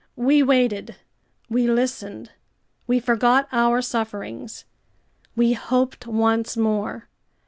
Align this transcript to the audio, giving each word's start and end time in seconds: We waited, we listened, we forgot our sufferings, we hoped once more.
We 0.15 0.41
waited, 0.41 0.95
we 1.47 1.67
listened, 1.69 2.31
we 2.87 2.99
forgot 2.99 3.47
our 3.51 3.83
sufferings, 3.83 4.65
we 5.35 5.53
hoped 5.53 6.07
once 6.07 6.57
more. 6.57 7.07